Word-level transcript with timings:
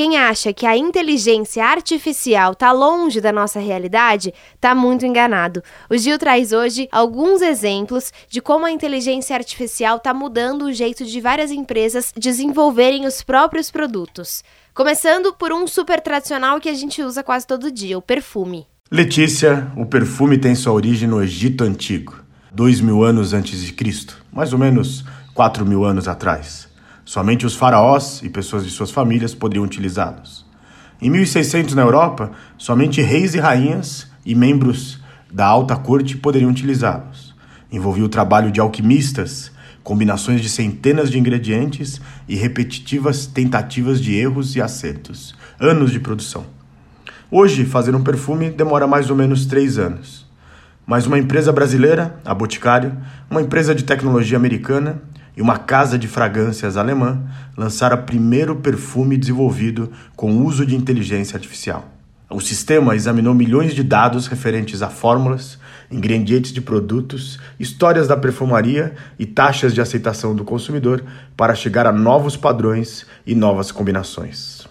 quem 0.00 0.16
acha 0.16 0.50
que 0.50 0.64
a 0.64 0.74
inteligência 0.78 1.62
artificial 1.62 2.52
está 2.52 2.72
longe 2.72 3.20
da 3.20 3.30
nossa 3.30 3.60
realidade, 3.60 4.32
está 4.54 4.74
muito 4.74 5.04
enganado. 5.04 5.62
O 5.90 5.98
Gil 5.98 6.18
traz 6.18 6.54
hoje 6.54 6.88
alguns 6.90 7.42
exemplos 7.42 8.10
de 8.26 8.40
como 8.40 8.64
a 8.64 8.70
inteligência 8.70 9.36
artificial 9.36 9.98
está 9.98 10.14
mudando 10.14 10.62
o 10.62 10.72
jeito 10.72 11.04
de 11.04 11.20
várias 11.20 11.50
empresas 11.50 12.14
desenvolverem 12.16 13.04
os 13.04 13.20
próprios 13.20 13.70
produtos. 13.70 14.42
Começando 14.72 15.34
por 15.34 15.52
um 15.52 15.66
super 15.66 16.00
tradicional 16.00 16.58
que 16.62 16.70
a 16.70 16.74
gente 16.74 17.02
usa 17.02 17.22
quase 17.22 17.46
todo 17.46 17.70
dia, 17.70 17.98
o 17.98 18.00
perfume. 18.00 18.66
Letícia, 18.90 19.70
o 19.76 19.84
perfume 19.84 20.38
tem 20.38 20.54
sua 20.54 20.72
origem 20.72 21.06
no 21.06 21.22
Egito 21.22 21.62
Antigo, 21.62 22.24
dois 22.50 22.80
mil 22.80 23.04
anos 23.04 23.34
antes 23.34 23.62
de 23.62 23.74
Cristo, 23.74 24.16
mais 24.32 24.54
ou 24.54 24.58
menos 24.58 25.04
quatro 25.34 25.66
mil 25.66 25.84
anos 25.84 26.08
atrás. 26.08 26.69
Somente 27.10 27.44
os 27.44 27.56
faraós 27.56 28.22
e 28.22 28.28
pessoas 28.28 28.64
de 28.64 28.70
suas 28.70 28.92
famílias 28.92 29.34
poderiam 29.34 29.64
utilizá-los. 29.64 30.46
Em 31.02 31.10
1600 31.10 31.74
na 31.74 31.82
Europa, 31.82 32.30
somente 32.56 33.02
reis 33.02 33.34
e 33.34 33.40
rainhas 33.40 34.06
e 34.24 34.32
membros 34.32 35.00
da 35.28 35.44
alta 35.44 35.74
corte 35.74 36.16
poderiam 36.16 36.52
utilizá-los. 36.52 37.34
Envolvia 37.72 38.04
o 38.04 38.08
trabalho 38.08 38.52
de 38.52 38.60
alquimistas, 38.60 39.50
combinações 39.82 40.40
de 40.40 40.48
centenas 40.48 41.10
de 41.10 41.18
ingredientes 41.18 42.00
e 42.28 42.36
repetitivas 42.36 43.26
tentativas 43.26 44.00
de 44.00 44.14
erros 44.14 44.54
e 44.54 44.62
acertos. 44.62 45.34
Anos 45.58 45.90
de 45.90 45.98
produção. 45.98 46.46
Hoje, 47.28 47.64
fazer 47.64 47.92
um 47.92 48.04
perfume 48.04 48.50
demora 48.50 48.86
mais 48.86 49.10
ou 49.10 49.16
menos 49.16 49.46
três 49.46 49.78
anos. 49.78 50.30
Mas 50.86 51.08
uma 51.08 51.18
empresa 51.18 51.52
brasileira, 51.52 52.20
a 52.24 52.32
Boticário, 52.32 52.96
uma 53.28 53.42
empresa 53.42 53.74
de 53.74 53.82
tecnologia 53.82 54.36
americana 54.38 55.02
e 55.40 55.42
uma 55.42 55.56
casa 55.56 55.98
de 55.98 56.06
fragrâncias 56.06 56.76
alemã 56.76 57.18
lançaram 57.56 57.96
o 57.96 58.02
primeiro 58.02 58.56
perfume 58.56 59.16
desenvolvido 59.16 59.90
com 60.14 60.44
uso 60.44 60.66
de 60.66 60.76
inteligência 60.76 61.34
artificial. 61.34 61.88
O 62.28 62.40
sistema 62.40 62.94
examinou 62.94 63.32
milhões 63.32 63.74
de 63.74 63.82
dados 63.82 64.26
referentes 64.26 64.82
a 64.82 64.90
fórmulas, 64.90 65.58
ingredientes 65.90 66.52
de 66.52 66.60
produtos, 66.60 67.40
histórias 67.58 68.06
da 68.06 68.18
perfumaria 68.18 68.94
e 69.18 69.24
taxas 69.24 69.72
de 69.72 69.80
aceitação 69.80 70.36
do 70.36 70.44
consumidor 70.44 71.02
para 71.34 71.54
chegar 71.54 71.86
a 71.86 71.92
novos 71.92 72.36
padrões 72.36 73.06
e 73.26 73.34
novas 73.34 73.72
combinações. 73.72 74.68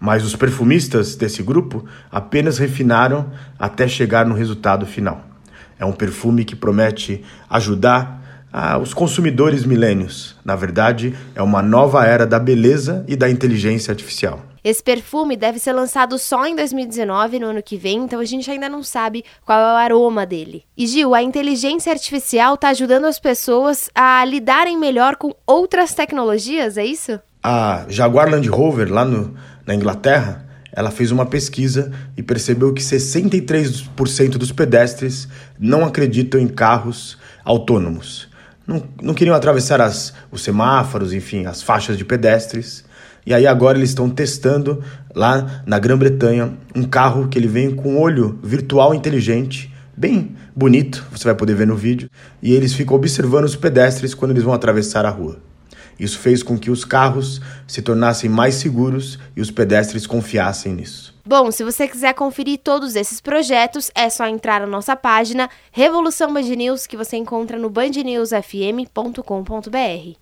Mas 0.00 0.24
os 0.24 0.34
perfumistas 0.34 1.14
desse 1.14 1.42
grupo 1.42 1.84
apenas 2.10 2.56
refinaram 2.56 3.30
até 3.58 3.86
chegar 3.86 4.24
no 4.24 4.34
resultado 4.34 4.86
final. 4.86 5.26
É 5.78 5.84
um 5.84 5.92
perfume 5.92 6.46
que 6.46 6.56
promete 6.56 7.22
ajudar 7.50 8.19
os 8.80 8.92
consumidores 8.92 9.64
milênios. 9.64 10.36
Na 10.44 10.56
verdade, 10.56 11.14
é 11.34 11.42
uma 11.42 11.62
nova 11.62 12.04
era 12.04 12.26
da 12.26 12.38
beleza 12.38 13.04
e 13.06 13.14
da 13.14 13.30
inteligência 13.30 13.92
artificial. 13.92 14.40
Esse 14.62 14.82
perfume 14.82 15.36
deve 15.36 15.58
ser 15.58 15.72
lançado 15.72 16.18
só 16.18 16.46
em 16.46 16.54
2019, 16.54 17.38
no 17.38 17.46
ano 17.46 17.62
que 17.62 17.78
vem, 17.78 17.98
então 17.98 18.20
a 18.20 18.24
gente 18.26 18.50
ainda 18.50 18.68
não 18.68 18.82
sabe 18.82 19.24
qual 19.46 19.58
é 19.58 19.72
o 19.72 19.76
aroma 19.76 20.26
dele. 20.26 20.64
E 20.76 20.86
Gil, 20.86 21.14
a 21.14 21.22
inteligência 21.22 21.90
artificial 21.90 22.54
está 22.54 22.68
ajudando 22.68 23.06
as 23.06 23.18
pessoas 23.18 23.88
a 23.94 24.22
lidarem 24.24 24.78
melhor 24.78 25.16
com 25.16 25.34
outras 25.46 25.94
tecnologias, 25.94 26.76
é 26.76 26.84
isso? 26.84 27.18
A 27.42 27.86
Jaguar 27.88 28.30
Land 28.30 28.46
Rover, 28.50 28.92
lá 28.92 29.02
no, 29.02 29.34
na 29.64 29.74
Inglaterra, 29.74 30.44
ela 30.72 30.90
fez 30.90 31.10
uma 31.10 31.24
pesquisa 31.24 31.90
e 32.14 32.22
percebeu 32.22 32.74
que 32.74 32.82
63% 32.82 34.30
dos 34.32 34.52
pedestres 34.52 35.26
não 35.58 35.86
acreditam 35.86 36.38
em 36.38 36.46
carros 36.46 37.16
autônomos. 37.42 38.29
Não, 38.70 38.84
não 39.02 39.14
queriam 39.14 39.34
atravessar 39.34 39.80
as, 39.80 40.14
os 40.30 40.44
semáforos, 40.44 41.12
enfim, 41.12 41.44
as 41.44 41.60
faixas 41.60 41.98
de 41.98 42.04
pedestres. 42.04 42.84
E 43.26 43.34
aí 43.34 43.44
agora 43.44 43.76
eles 43.76 43.88
estão 43.88 44.08
testando 44.08 44.80
lá 45.12 45.64
na 45.66 45.76
Grã-Bretanha 45.76 46.52
um 46.72 46.84
carro 46.84 47.26
que 47.26 47.36
ele 47.36 47.48
vem 47.48 47.74
com 47.74 47.98
olho 47.98 48.38
virtual 48.44 48.94
inteligente, 48.94 49.74
bem 49.96 50.36
bonito, 50.54 51.04
você 51.10 51.24
vai 51.24 51.34
poder 51.34 51.56
ver 51.56 51.66
no 51.66 51.74
vídeo, 51.74 52.08
e 52.40 52.54
eles 52.54 52.72
ficam 52.72 52.94
observando 52.94 53.44
os 53.44 53.56
pedestres 53.56 54.14
quando 54.14 54.30
eles 54.30 54.44
vão 54.44 54.54
atravessar 54.54 55.04
a 55.04 55.10
rua. 55.10 55.49
Isso 56.00 56.18
fez 56.18 56.42
com 56.42 56.58
que 56.58 56.70
os 56.70 56.82
carros 56.82 57.42
se 57.68 57.82
tornassem 57.82 58.30
mais 58.30 58.54
seguros 58.54 59.18
e 59.36 59.42
os 59.42 59.50
pedestres 59.50 60.06
confiassem 60.06 60.72
nisso. 60.72 61.14
Bom, 61.26 61.52
se 61.52 61.62
você 61.62 61.86
quiser 61.86 62.14
conferir 62.14 62.60
todos 62.64 62.96
esses 62.96 63.20
projetos, 63.20 63.90
é 63.94 64.08
só 64.08 64.26
entrar 64.26 64.60
na 64.60 64.66
nossa 64.66 64.96
página 64.96 65.50
Revolução 65.70 66.32
Band 66.32 66.40
News, 66.40 66.86
que 66.86 66.96
você 66.96 67.18
encontra 67.18 67.58
no 67.58 67.68
bandnewsfm.com.br. 67.68 70.20